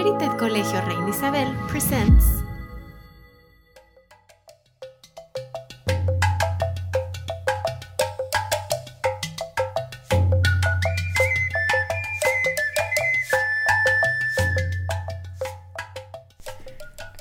Accredited 0.00 0.38
Colegio 0.40 0.80
Reina 0.88 1.08
Isabel 1.10 1.52
presents 1.68 2.24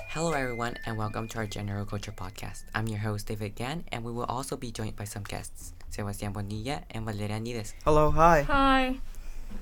Hello, 0.07 0.31
everyone, 0.31 0.77
and 0.85 0.97
welcome 0.97 1.27
to 1.27 1.39
our 1.39 1.45
General 1.45 1.83
Culture 1.83 2.13
Podcast. 2.13 2.63
I'm 2.73 2.87
your 2.87 2.99
host, 2.99 3.27
David 3.27 3.55
Gan, 3.55 3.83
and 3.91 4.05
we 4.05 4.13
will 4.13 4.23
also 4.23 4.55
be 4.55 4.71
joined 4.71 4.95
by 4.95 5.03
some 5.03 5.23
guests, 5.23 5.73
Sebastián 5.91 6.31
Bonilla 6.31 6.83
and 6.91 7.03
Valeria 7.03 7.41
Nides. 7.41 7.73
Hello, 7.83 8.09
hi. 8.11 8.43
Hi. 8.43 8.99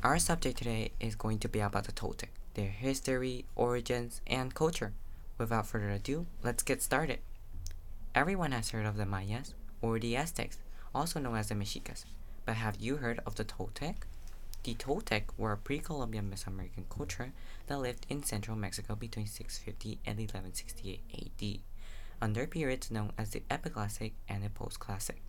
Our 0.04 0.20
subject 0.20 0.60
today 0.60 0.92
is 1.00 1.16
going 1.16 1.40
to 1.40 1.50
be 1.50 1.62
about 1.62 1.86
the 1.86 1.92
Toltec, 1.92 2.30
their 2.58 2.72
history, 2.72 3.46
origins, 3.56 4.20
and 4.26 4.54
culture. 4.54 4.92
Without 5.38 5.68
further 5.68 5.92
ado, 5.92 6.26
let's 6.44 6.64
get 6.64 6.82
started. 6.82 7.20
Everyone 8.16 8.52
has 8.52 8.72
heard 8.72 8.88
of 8.88 8.98
the 8.98 9.06
Mayas, 9.06 9.54
or 9.80 10.00
the 10.00 10.18
Aztecs, 10.18 10.58
also 10.94 11.20
known 11.20 11.38
as 11.38 11.50
the 11.50 11.56
Mexicas, 11.56 12.06
but 12.46 12.56
have 12.56 12.78
you 12.80 12.98
heard 12.98 13.20
of 13.28 13.36
the 13.36 13.46
Toltec? 13.46 13.98
The 14.64 14.74
Toltec 14.74 15.26
were 15.38 15.52
a 15.52 15.58
pre-Columbian 15.58 16.32
Mesoamerican 16.32 16.90
culture 16.90 17.32
that 17.68 17.78
lived 17.78 18.08
in 18.10 18.24
central 18.24 18.58
Mexico 18.58 18.96
between 18.96 19.28
650 19.28 20.00
and 20.04 20.18
1168 20.18 21.02
AD, 21.14 21.60
under 22.20 22.48
periods 22.48 22.90
known 22.90 23.12
as 23.20 23.30
the 23.30 23.44
Epiclassic 23.52 24.14
and 24.28 24.44
the 24.44 24.50
Postclassic. 24.50 25.22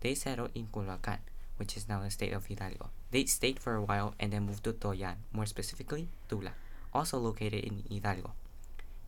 They 0.00 0.14
settled 0.14 0.50
in 0.54 0.66
Culhuacan, 0.66 1.20
which 1.56 1.78
is 1.78 1.88
now 1.88 2.02
the 2.02 2.10
state 2.10 2.34
of 2.34 2.44
Hidalgo. 2.44 2.90
They 3.10 3.24
stayed 3.24 3.58
for 3.58 3.74
a 3.74 3.82
while 3.82 4.14
and 4.20 4.34
then 4.34 4.44
moved 4.44 4.64
to 4.64 4.74
Tollan, 4.74 5.16
more 5.32 5.46
specifically 5.46 6.08
Tula, 6.28 6.52
also 6.94 7.18
located 7.18 7.64
in 7.64 7.82
Hidalgo. 7.90 8.32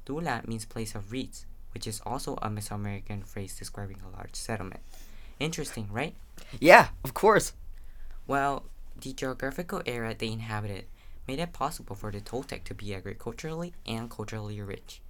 Tula 0.05 0.43
means 0.47 0.65
place 0.65 0.95
of 0.95 1.13
reeds, 1.13 1.47
which 1.73 1.87
is 1.87 2.01
also 2.07 2.35
a 2.37 2.49
Mesoamerican 2.49 3.27
phrase 3.27 3.57
describing 3.57 3.99
a 4.01 4.17
large 4.17 4.35
settlement. 4.35 4.81
Interesting, 5.39 5.89
right? 5.91 6.15
Yeah, 6.61 6.89
of 7.05 7.13
course. 7.15 7.53
Well, 8.27 8.65
the 9.01 9.13
geographical 9.13 9.83
area 9.85 10.15
they 10.17 10.29
inhabited 10.29 10.87
made 11.29 11.39
it 11.39 11.53
possible 11.53 11.95
for 11.95 12.11
the 12.11 12.21
Toltec 12.21 12.65
to 12.65 12.75
be 12.75 12.95
agriculturally 12.95 13.75
and 13.87 14.11
culturally 14.11 14.61
rich, 14.61 15.01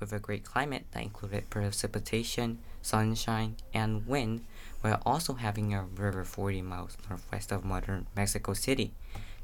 with 0.00 0.12
a 0.12 0.18
great 0.18 0.44
climate 0.44 0.86
that 0.92 1.02
included 1.02 1.50
precipitation, 1.50 2.60
sunshine, 2.80 3.56
and 3.72 4.06
wind, 4.06 4.44
while 4.80 5.02
also 5.04 5.34
having 5.34 5.74
a 5.74 5.82
river 5.82 6.24
40 6.24 6.62
miles 6.62 6.96
northwest 7.08 7.52
of 7.52 7.64
modern 7.64 8.06
Mexico 8.14 8.54
City, 8.54 8.92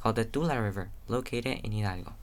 called 0.00 0.16
the 0.16 0.24
Tula 0.24 0.60
River, 0.60 0.90
located 1.08 1.60
in 1.64 1.72
Hidalgo. 1.72 2.14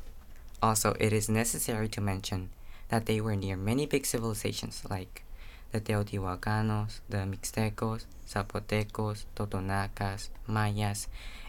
Also, 0.61 0.95
it 0.99 1.13
is 1.13 1.29
necessary 1.29 1.87
to 1.89 2.01
mention 2.01 2.49
that 2.89 3.05
they 3.05 3.21
were 3.21 3.35
near 3.35 3.55
many 3.55 3.85
big 3.85 4.05
civilizations 4.05 4.83
like 4.89 5.23
the 5.71 5.81
Teotihuacanos, 5.81 6.99
the 7.09 7.17
Mixtecos, 7.17 8.05
Zapotecos, 8.27 9.25
Totonacas, 9.35 10.29
Mayas, 10.47 11.07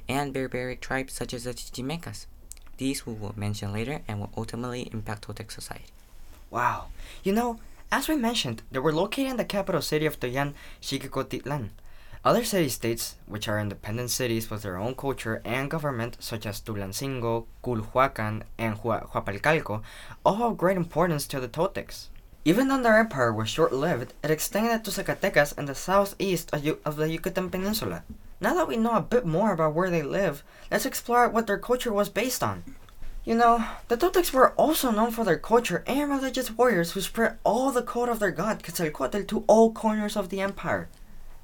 and 0.08 0.32
barbaric 0.32 0.80
tribes 0.80 1.12
such 1.12 1.32
as 1.32 1.44
the 1.44 1.54
Chichimecas. 1.54 2.26
These 2.76 3.06
we 3.06 3.14
will 3.14 3.34
mention 3.36 3.72
later 3.72 4.02
and 4.06 4.20
will 4.20 4.32
ultimately 4.36 4.88
impact 4.92 5.26
Toltec 5.26 5.50
society. 5.50 5.86
Wow. 6.50 6.86
You 7.22 7.32
know, 7.32 7.60
as 7.90 8.08
we 8.08 8.16
mentioned, 8.16 8.62
they 8.70 8.78
were 8.78 8.92
located 8.92 9.30
in 9.30 9.36
the 9.36 9.44
capital 9.44 9.82
city 9.82 10.06
of 10.06 10.20
Tollan, 10.20 10.54
Xicocotitlan. 10.82 11.70
Other 12.28 12.44
city 12.44 12.68
states, 12.68 13.14
which 13.24 13.48
are 13.48 13.58
independent 13.58 14.10
cities 14.10 14.50
with 14.50 14.60
their 14.60 14.76
own 14.76 14.94
culture 14.94 15.40
and 15.46 15.70
government, 15.70 16.18
such 16.20 16.44
as 16.44 16.60
Tulancingo, 16.60 17.46
Culhuacan, 17.64 18.42
and 18.58 18.76
Huapalcalco, 18.76 19.80
all 20.26 20.34
have 20.34 20.58
great 20.58 20.76
importance 20.76 21.26
to 21.28 21.40
the 21.40 21.48
Toltecs. 21.48 22.08
Even 22.44 22.68
though 22.68 22.82
their 22.82 22.98
empire 22.98 23.32
was 23.32 23.48
short-lived, 23.48 24.12
it 24.22 24.30
extended 24.30 24.84
to 24.84 24.90
Zacatecas 24.90 25.56
and 25.56 25.66
the 25.66 25.74
southeast 25.74 26.52
of 26.52 26.96
the 26.96 27.08
Yucatan 27.08 27.48
Peninsula. 27.48 28.02
Now 28.42 28.52
that 28.52 28.68
we 28.68 28.76
know 28.76 28.92
a 28.92 29.00
bit 29.00 29.24
more 29.24 29.54
about 29.54 29.72
where 29.72 29.88
they 29.88 30.02
live, 30.02 30.44
let's 30.70 30.84
explore 30.84 31.30
what 31.30 31.46
their 31.46 31.56
culture 31.56 31.94
was 31.94 32.10
based 32.10 32.42
on. 32.42 32.62
You 33.24 33.36
know, 33.36 33.64
the 33.88 33.96
Toltecs 33.96 34.34
were 34.34 34.50
also 34.50 34.90
known 34.90 35.12
for 35.12 35.24
their 35.24 35.38
culture 35.38 35.82
and 35.86 36.10
religious 36.10 36.50
warriors 36.50 36.92
who 36.92 37.00
spread 37.00 37.38
all 37.42 37.72
the 37.72 37.80
code 37.80 38.10
of 38.10 38.18
their 38.18 38.32
god 38.32 38.62
Quetzalcoatl 38.62 39.22
to 39.28 39.44
all 39.46 39.72
corners 39.72 40.14
of 40.14 40.28
the 40.28 40.42
empire. 40.42 40.90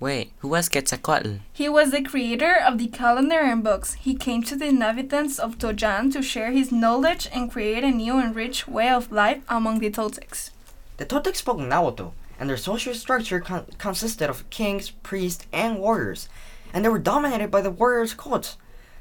Wait, 0.00 0.32
who 0.38 0.48
was 0.48 0.68
Quetzalcoatl? 0.68 1.38
He 1.52 1.68
was 1.68 1.90
the 1.90 2.02
creator 2.02 2.54
of 2.54 2.78
the 2.78 2.88
calendar 2.88 3.38
and 3.38 3.62
books. 3.62 3.94
He 3.94 4.14
came 4.14 4.42
to 4.42 4.56
the 4.56 4.66
inhabitants 4.66 5.38
of 5.38 5.56
Tollan 5.56 6.12
to 6.12 6.22
share 6.22 6.50
his 6.50 6.72
knowledge 6.72 7.28
and 7.32 7.50
create 7.50 7.84
a 7.84 7.90
new 7.90 8.18
and 8.18 8.34
rich 8.34 8.66
way 8.66 8.90
of 8.90 9.12
life 9.12 9.42
among 9.48 9.78
the 9.78 9.90
Toltecs. 9.90 10.50
The 10.96 11.06
Toltecs 11.06 11.38
spoke 11.38 11.58
Nahuatl, 11.58 12.12
and 12.38 12.50
their 12.50 12.56
social 12.56 12.94
structure 12.94 13.40
con- 13.40 13.66
consisted 13.78 14.28
of 14.28 14.48
kings, 14.50 14.90
priests, 14.90 15.46
and 15.52 15.78
warriors, 15.78 16.28
and 16.72 16.84
they 16.84 16.88
were 16.88 16.98
dominated 16.98 17.50
by 17.50 17.60
the 17.60 17.70
warriors' 17.70 18.14
cults. 18.14 18.56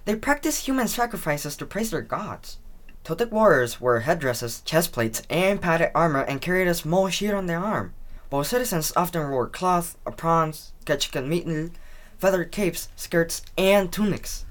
They 0.06 0.16
practiced 0.16 0.66
human 0.66 0.88
sacrifices 0.88 1.56
to 1.58 1.66
praise 1.66 1.92
their 1.92 2.02
gods. 2.02 2.58
Toltec 3.04 3.32
warriors 3.32 3.82
wore 3.82 4.02
headdresses, 4.02 4.62
chest 4.62 4.92
plates, 4.92 5.24
and 5.30 5.62
padded 5.62 5.92
armor 5.96 6.22
and 6.22 6.40
carried 6.40 6.68
a 6.68 6.74
small 6.74 7.10
shield 7.10 7.36
on 7.36 7.48
their 7.48 7.60
arm, 7.60 7.94
while 8.34 8.44
citizens 8.44 8.92
often 8.96 9.30
wore 9.30 9.48
cloth, 9.48 9.96
aprons, 10.08 10.74
quechquemitl, 10.88 11.70
feathered 12.18 12.52
capes, 12.52 12.90
skirts, 12.96 13.44
and 13.60 13.92
tunics. 13.92 14.44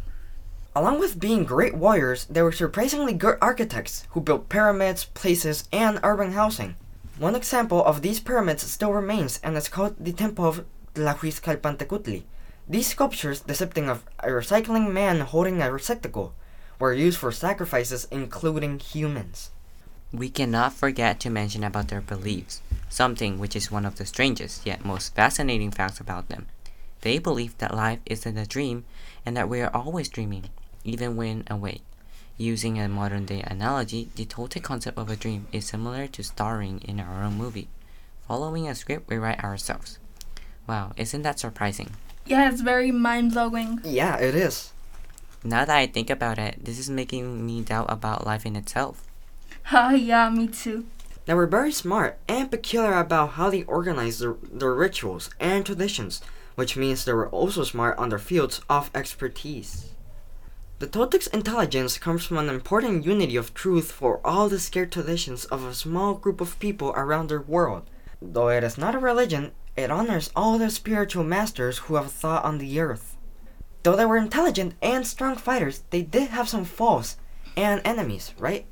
Along 0.77 1.01
with 1.01 1.19
being 1.19 1.43
great 1.43 1.75
warriors, 1.75 2.25
they 2.27 2.43
were 2.43 2.53
surprisingly 2.53 3.13
good 3.13 3.37
architects 3.43 4.07
who 4.11 4.21
built 4.21 4.49
pyramids, 4.49 5.07
places, 5.07 5.65
and 5.73 5.99
urban 6.05 6.31
housing. 6.31 6.77
One 7.19 7.35
example 7.35 7.85
of 7.85 8.03
these 8.03 8.21
pyramids 8.21 8.63
still 8.63 8.93
remains 8.93 9.41
and 9.43 9.57
is 9.57 9.69
called 9.69 9.97
the 9.99 10.13
Temple 10.13 10.47
of 10.47 10.65
Tlahuizcalpantecutli. 10.95 12.23
These 12.69 12.87
sculptures, 12.87 13.41
depicting 13.41 13.89
of 13.89 14.05
a 14.21 14.29
recycling 14.29 14.93
man 14.93 15.23
holding 15.23 15.61
a 15.61 15.73
receptacle, 15.73 16.35
were 16.79 16.95
used 16.95 17.19
for 17.19 17.33
sacrifices 17.33 18.07
including 18.13 18.79
humans. 18.79 19.51
We 20.13 20.29
cannot 20.29 20.73
forget 20.73 21.19
to 21.19 21.31
mention 21.31 21.65
about 21.65 21.89
their 21.89 22.01
beliefs, 22.01 22.61
something 22.93 23.39
which 23.39 23.57
is 23.57 23.71
one 23.71 23.87
of 23.87 23.97
the 23.97 24.05
strangest 24.05 24.67
yet 24.67 24.85
most 24.85 25.15
fascinating 25.15 25.71
facts 25.71 25.99
about 25.99 26.29
them. 26.29 26.47
They 27.01 27.19
believe 27.19 27.57
that 27.59 27.75
life 27.75 28.01
isn't 28.07 28.37
a 28.37 28.47
dream 28.47 28.85
and 29.25 29.37
that 29.37 29.49
we 29.49 29.63
are 29.63 29.75
always 29.75 30.09
dreaming, 30.09 30.51
even 30.85 31.17
when 31.17 31.45
awake. 31.49 31.83
Using 32.37 32.79
a 32.79 32.89
modern 32.89 33.25
day 33.25 33.43
analogy, 33.47 34.09
the 34.15 34.27
Toltec 34.27 34.63
concept 34.63 34.99
of 34.99 35.09
a 35.09 35.17
dream 35.17 35.47
is 35.53 35.67
similar 35.67 36.07
to 36.09 36.23
starring 36.23 36.81
in 36.81 37.01
our 37.01 37.25
own 37.25 37.39
movie. 37.39 37.69
Following 38.29 38.69
a 38.69 38.75
script 38.75 39.09
we 39.09 39.17
write 39.17 39.43
ourselves. 39.43 39.99
Wow, 40.67 40.93
isn't 40.97 41.23
that 41.23 41.39
surprising? 41.39 41.91
Yeah, 42.27 42.49
it's 42.51 42.61
very 42.61 42.93
mind 42.93 43.33
blowing. 43.33 43.81
Yeah, 43.85 44.17
it 44.19 44.35
is. 44.35 44.73
Now 45.43 45.65
that 45.65 45.77
I 45.77 45.87
think 45.87 46.09
about 46.11 46.39
it, 46.39 46.65
this 46.65 46.79
is 46.79 46.89
making 46.89 47.45
me 47.45 47.63
doubt 47.63 47.87
about 47.89 48.27
life 48.27 48.47
in 48.47 48.55
itself. 48.55 49.03
Ha, 49.65 49.91
yeah, 49.97 50.29
me 50.31 50.47
too. 50.47 50.87
They 51.25 51.35
were 51.35 51.47
very 51.47 51.73
smart 51.73 52.19
and 52.29 52.51
peculiar 52.51 52.95
about 52.95 53.31
how 53.31 53.51
they 53.51 53.63
organized 53.65 54.21
their, 54.21 54.35
their 54.43 54.75
rituals 54.75 55.31
and 55.39 55.65
traditions, 55.65 56.21
which 56.57 56.77
means 56.77 57.05
they 57.05 57.13
were 57.13 57.29
also 57.29 57.63
smart 57.63 57.97
on 57.99 58.09
their 58.09 58.19
fields 58.19 58.61
of 58.69 58.91
expertise. 58.95 59.93
The 60.81 60.89
Toltec's 60.89 61.29
intelligence 61.29 61.97
comes 61.97 62.25
from 62.25 62.39
an 62.39 62.49
important 62.49 63.07
unity 63.07 63.37
of 63.37 63.55
truth 63.55 63.93
for 63.93 64.21
all 64.25 64.49
the 64.49 64.59
scared 64.59 64.91
traditions 64.91 65.45
of 65.45 65.65
a 65.65 65.75
small 65.75 66.15
group 66.15 66.41
of 66.41 66.59
people 66.59 66.91
around 66.97 67.29
their 67.29 67.41
world. 67.41 67.89
Though 68.21 68.49
it 68.49 68.65
is 68.65 68.77
not 68.77 68.97
a 68.97 68.99
religion, 68.99 69.53
it 69.77 69.93
honors 69.93 70.33
all 70.35 70.59
the 70.59 70.71
spiritual 70.71 71.23
masters 71.23 71.79
who 71.79 71.95
have 71.95 72.11
thought 72.11 72.45
on 72.45 72.59
the 72.59 72.81
earth. 72.81 73.17
Though 73.85 73.95
they 73.95 74.07
were 74.07 74.17
intelligent 74.17 74.75
and 74.83 75.07
strong 75.07 75.37
fighters, 75.37 75.85
they 75.91 76.03
did 76.03 76.31
have 76.31 76.49
some 76.49 76.65
faults 76.65 77.17
and 77.57 77.81
enemies, 77.85 78.35
right? 78.39 78.67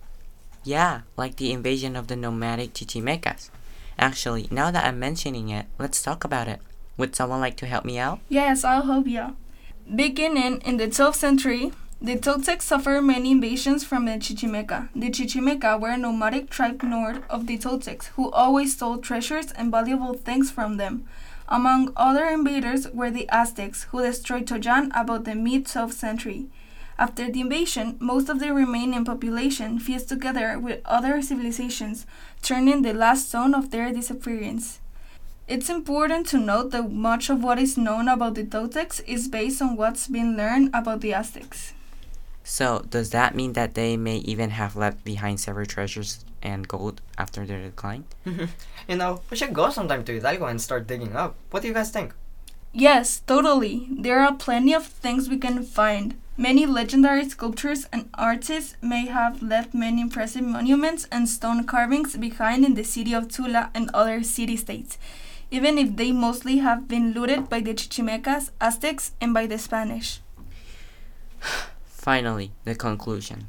Yeah, 0.62 1.02
like 1.16 1.36
the 1.36 1.52
invasion 1.52 1.96
of 1.96 2.08
the 2.08 2.16
nomadic 2.16 2.74
Chichimecas. 2.74 3.50
Actually, 3.98 4.48
now 4.50 4.70
that 4.70 4.84
I'm 4.84 4.98
mentioning 4.98 5.48
it, 5.48 5.66
let's 5.78 6.02
talk 6.02 6.24
about 6.24 6.48
it. 6.48 6.60
Would 6.96 7.16
someone 7.16 7.40
like 7.40 7.56
to 7.58 7.66
help 7.66 7.84
me 7.84 7.98
out? 7.98 8.20
Yes, 8.28 8.64
I'll 8.64 8.82
help 8.82 9.06
you. 9.06 9.36
Beginning 9.94 10.60
in 10.60 10.76
the 10.76 10.86
12th 10.86 11.16
century, 11.16 11.72
the 12.02 12.16
Toltecs 12.16 12.62
suffered 12.62 13.02
many 13.02 13.30
invasions 13.30 13.84
from 13.84 14.06
the 14.06 14.12
Chichimeca. 14.12 14.88
The 14.94 15.10
Chichimeca 15.10 15.78
were 15.78 15.90
a 15.90 15.98
nomadic 15.98 16.48
tribe 16.48 16.82
north 16.82 17.22
of 17.28 17.46
the 17.46 17.58
Toltecs 17.58 18.06
who 18.16 18.30
always 18.30 18.74
stole 18.74 18.98
treasures 18.98 19.52
and 19.52 19.70
valuable 19.70 20.14
things 20.14 20.50
from 20.50 20.76
them. 20.76 21.06
Among 21.48 21.92
other 21.96 22.24
invaders 22.26 22.88
were 22.90 23.10
the 23.10 23.28
Aztecs, 23.28 23.84
who 23.90 24.00
destroyed 24.02 24.46
Tollan 24.46 24.90
about 24.94 25.24
the 25.24 25.34
mid 25.34 25.64
12th 25.66 25.92
century. 25.92 26.46
After 27.00 27.30
the 27.30 27.40
invasion, 27.40 27.96
most 27.98 28.28
of 28.28 28.40
the 28.40 28.52
remaining 28.52 29.06
population 29.06 29.78
fused 29.78 30.10
together 30.10 30.58
with 30.58 30.82
other 30.84 31.22
civilizations, 31.22 32.04
turning 32.42 32.82
the 32.82 32.92
last 32.92 33.30
zone 33.30 33.54
of 33.54 33.70
their 33.70 33.90
disappearance. 33.90 34.80
It's 35.48 35.70
important 35.70 36.26
to 36.26 36.38
note 36.38 36.72
that 36.72 36.92
much 36.92 37.30
of 37.30 37.42
what 37.42 37.58
is 37.58 37.78
known 37.78 38.06
about 38.06 38.34
the 38.34 38.44
Toltecs 38.44 39.00
is 39.06 39.28
based 39.28 39.62
on 39.62 39.76
what's 39.76 40.08
been 40.08 40.36
learned 40.36 40.72
about 40.74 41.00
the 41.00 41.14
Aztecs. 41.14 41.72
So, 42.44 42.84
does 42.90 43.08
that 43.10 43.34
mean 43.34 43.54
that 43.54 43.72
they 43.72 43.96
may 43.96 44.18
even 44.18 44.50
have 44.50 44.76
left 44.76 45.02
behind 45.02 45.40
several 45.40 45.64
treasures 45.64 46.22
and 46.42 46.68
gold 46.68 47.00
after 47.16 47.46
their 47.46 47.62
decline? 47.62 48.04
you 48.88 48.96
know, 48.96 49.22
we 49.30 49.38
should 49.38 49.54
go 49.54 49.70
sometime 49.70 50.04
to 50.04 50.12
Hidalgo 50.12 50.44
and 50.44 50.60
start 50.60 50.86
digging 50.86 51.16
up. 51.16 51.36
What 51.50 51.62
do 51.62 51.68
you 51.68 51.74
guys 51.74 51.90
think? 51.90 52.12
Yes, 52.72 53.20
totally. 53.26 53.88
There 53.90 54.20
are 54.20 54.34
plenty 54.34 54.72
of 54.72 54.86
things 54.86 55.28
we 55.28 55.38
can 55.38 55.62
find. 55.64 56.14
Many 56.36 56.66
legendary 56.66 57.28
sculptors 57.28 57.86
and 57.92 58.08
artists 58.14 58.76
may 58.80 59.06
have 59.06 59.42
left 59.42 59.74
many 59.74 60.00
impressive 60.00 60.44
monuments 60.44 61.06
and 61.10 61.28
stone 61.28 61.64
carvings 61.64 62.16
behind 62.16 62.64
in 62.64 62.74
the 62.74 62.84
city 62.84 63.12
of 63.12 63.28
Tula 63.28 63.70
and 63.74 63.90
other 63.92 64.22
city 64.22 64.56
states, 64.56 64.98
even 65.50 65.78
if 65.78 65.96
they 65.96 66.12
mostly 66.12 66.58
have 66.58 66.86
been 66.86 67.12
looted 67.12 67.48
by 67.50 67.60
the 67.60 67.74
Chichimecas, 67.74 68.50
Aztecs, 68.60 69.12
and 69.20 69.34
by 69.34 69.46
the 69.46 69.58
Spanish. 69.58 70.20
Finally, 71.84 72.52
the 72.64 72.74
conclusion. 72.74 73.48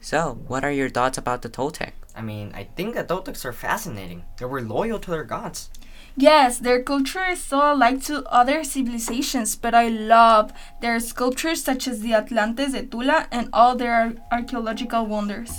So, 0.00 0.40
what 0.48 0.64
are 0.64 0.72
your 0.72 0.88
thoughts 0.90 1.18
about 1.18 1.42
the 1.42 1.48
Toltec? 1.48 1.92
I 2.16 2.22
mean, 2.22 2.52
I 2.54 2.64
think 2.64 2.94
the 2.94 3.04
Toltecs 3.04 3.44
are 3.44 3.52
fascinating. 3.52 4.24
They 4.38 4.46
were 4.46 4.60
loyal 4.60 4.98
to 4.98 5.10
their 5.10 5.24
gods. 5.24 5.70
Yes, 6.16 6.58
their 6.58 6.82
culture 6.82 7.24
is 7.24 7.42
so 7.42 7.72
alike 7.72 8.02
to 8.04 8.24
other 8.30 8.64
civilizations, 8.64 9.56
but 9.56 9.74
I 9.74 9.88
love 9.88 10.52
their 10.80 11.00
sculptures 11.00 11.64
such 11.64 11.88
as 11.88 12.00
the 12.00 12.12
Atlantes 12.12 12.72
de 12.72 12.84
Tula 12.84 13.28
and 13.30 13.48
all 13.52 13.76
their 13.76 14.12
archaeological 14.30 15.06
wonders. 15.06 15.52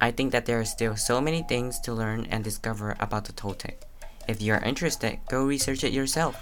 I 0.00 0.10
think 0.10 0.32
that 0.32 0.46
there 0.46 0.58
are 0.58 0.64
still 0.64 0.96
so 0.96 1.20
many 1.20 1.42
things 1.42 1.78
to 1.80 1.94
learn 1.94 2.26
and 2.26 2.42
discover 2.42 2.96
about 2.98 3.26
the 3.26 3.32
Toltec. 3.32 3.86
If 4.26 4.42
you 4.42 4.52
are 4.52 4.62
interested, 4.62 5.20
go 5.28 5.44
research 5.44 5.84
it 5.84 5.92
yourself. 5.92 6.34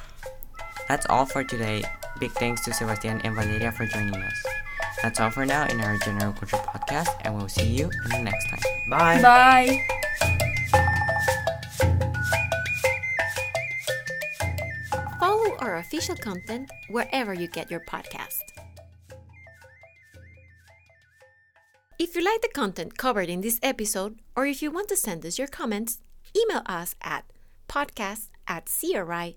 That's 0.88 1.06
all 1.06 1.26
for 1.26 1.44
today. 1.44 1.84
Big 2.18 2.32
thanks 2.32 2.64
to 2.64 2.72
Sebastian 2.72 3.20
and 3.20 3.34
Valeria 3.34 3.70
for 3.70 3.86
joining 3.86 4.14
us. 4.16 4.46
That's 5.02 5.20
all 5.20 5.30
for 5.30 5.46
now 5.46 5.66
in 5.66 5.80
our 5.80 5.96
General 5.98 6.32
Culture 6.32 6.56
podcast, 6.56 7.08
and 7.22 7.34
we'll 7.34 7.48
see 7.48 7.68
you 7.68 7.90
in 8.04 8.10
the 8.10 8.22
next 8.22 8.48
time. 8.48 8.60
Bye. 8.90 9.22
Bye. 9.22 9.99
Follow 15.50 15.62
our 15.62 15.76
official 15.78 16.16
content 16.16 16.70
wherever 16.88 17.34
you 17.34 17.48
get 17.48 17.70
your 17.70 17.80
podcast. 17.80 18.42
If 21.98 22.14
you 22.14 22.24
like 22.24 22.40
the 22.40 22.48
content 22.54 22.96
covered 22.96 23.28
in 23.28 23.40
this 23.40 23.58
episode, 23.62 24.20
or 24.36 24.46
if 24.46 24.62
you 24.62 24.70
want 24.70 24.88
to 24.88 24.96
send 24.96 25.26
us 25.26 25.38
your 25.38 25.48
comments, 25.48 25.98
email 26.36 26.62
us 26.66 26.94
at 27.02 27.24
podcast 27.68 28.28
at 28.46 28.66
cri.edu.mx. 28.66 29.36